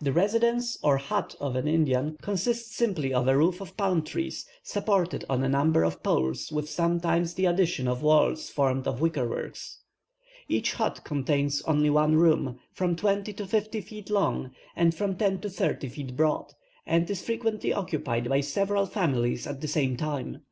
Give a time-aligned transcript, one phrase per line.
[0.00, 4.44] The residence or hut of an Indian consists simply of a roof of palm trees,
[4.64, 9.28] supported on a number of poles, with sometimes the addition of walls formed of wicker
[9.28, 9.56] work.
[10.48, 15.38] Each hut contains only one room, from twenty to fifty feet long, and from ten
[15.42, 16.52] to thirty feet broad,
[16.84, 20.42] and is frequently occupied by several families at the same time.